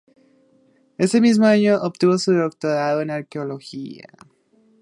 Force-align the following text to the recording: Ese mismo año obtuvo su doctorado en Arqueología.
Ese 0.97 1.21
mismo 1.21 1.45
año 1.45 1.77
obtuvo 1.79 2.17
su 2.17 2.33
doctorado 2.35 3.01
en 3.01 3.11
Arqueología. 3.11 4.07